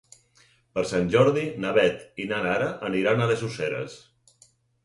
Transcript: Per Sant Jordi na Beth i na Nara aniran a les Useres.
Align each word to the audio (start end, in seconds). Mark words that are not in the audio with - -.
Per 0.77 0.83
Sant 0.91 1.11
Jordi 1.15 1.43
na 1.65 1.73
Beth 1.79 2.01
i 2.23 2.25
na 2.33 2.39
Nara 2.47 2.73
aniran 2.91 3.21
a 3.21 3.29
les 3.33 3.45
Useres. 3.49 4.01